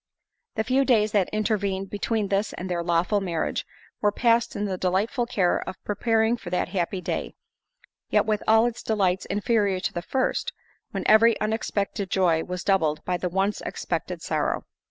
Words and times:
The 0.55 0.63
few 0.63 0.83
days 0.83 1.11
that 1.11 1.29
intervened 1.29 1.91
between 1.91 2.29
this 2.29 2.53
and 2.53 2.67
their 2.67 2.81
lawful 2.81 3.21
marriage, 3.21 3.67
were 4.01 4.11
passed 4.11 4.55
in 4.55 4.65
the 4.65 4.75
delightful 4.75 5.27
care 5.27 5.59
of 5.69 5.75
preparing 5.83 6.37
for 6.37 6.49
that 6.49 6.69
happy 6.69 7.01
day—yet, 7.01 8.25
with 8.25 8.41
all 8.47 8.65
its 8.65 8.81
delights 8.81 9.25
inferior 9.25 9.79
to 9.79 9.93
the 9.93 10.01
first, 10.01 10.53
when 10.89 11.03
every 11.05 11.39
unexpected 11.39 12.09
joy 12.09 12.43
was 12.43 12.63
doubled 12.63 13.05
by 13.05 13.17
the 13.17 13.29
once 13.29 13.61
expected 13.61 14.23
sorrow. 14.23 14.65